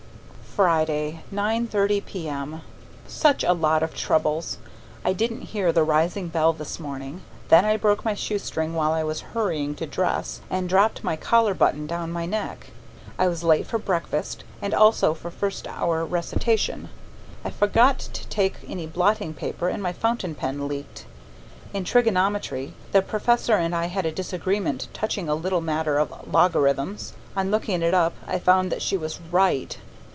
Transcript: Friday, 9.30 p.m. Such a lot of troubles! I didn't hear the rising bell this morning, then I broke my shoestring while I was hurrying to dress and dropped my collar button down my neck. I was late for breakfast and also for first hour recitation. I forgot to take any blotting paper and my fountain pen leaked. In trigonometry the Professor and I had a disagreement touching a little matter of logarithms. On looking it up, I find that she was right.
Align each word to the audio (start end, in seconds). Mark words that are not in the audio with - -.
Friday, 0.53 1.23
9.30 1.33 2.05
p.m. 2.05 2.61
Such 3.07 3.41
a 3.45 3.53
lot 3.53 3.81
of 3.83 3.95
troubles! 3.95 4.57
I 5.05 5.13
didn't 5.13 5.43
hear 5.55 5.71
the 5.71 5.85
rising 5.85 6.27
bell 6.27 6.51
this 6.51 6.77
morning, 6.77 7.21
then 7.47 7.63
I 7.63 7.77
broke 7.77 8.03
my 8.03 8.15
shoestring 8.15 8.73
while 8.73 8.91
I 8.91 9.01
was 9.01 9.21
hurrying 9.33 9.75
to 9.75 9.85
dress 9.85 10.41
and 10.49 10.67
dropped 10.67 11.05
my 11.05 11.15
collar 11.15 11.53
button 11.53 11.87
down 11.87 12.11
my 12.11 12.25
neck. 12.25 12.71
I 13.17 13.29
was 13.29 13.45
late 13.45 13.65
for 13.65 13.77
breakfast 13.77 14.43
and 14.61 14.73
also 14.73 15.13
for 15.13 15.31
first 15.31 15.69
hour 15.69 16.03
recitation. 16.03 16.89
I 17.45 17.49
forgot 17.49 17.97
to 17.99 18.27
take 18.27 18.55
any 18.67 18.87
blotting 18.87 19.33
paper 19.33 19.69
and 19.69 19.81
my 19.81 19.93
fountain 19.93 20.35
pen 20.35 20.67
leaked. 20.67 21.05
In 21.73 21.85
trigonometry 21.85 22.73
the 22.91 23.01
Professor 23.01 23.53
and 23.55 23.73
I 23.73 23.85
had 23.85 24.05
a 24.05 24.11
disagreement 24.11 24.89
touching 24.91 25.29
a 25.29 25.33
little 25.33 25.61
matter 25.61 25.97
of 25.97 26.11
logarithms. 26.29 27.13
On 27.37 27.51
looking 27.51 27.81
it 27.81 27.93
up, 27.93 28.13
I 28.27 28.37
find 28.37 28.69
that 28.69 28.81
she 28.81 28.97
was 28.97 29.17
right. 29.31 29.77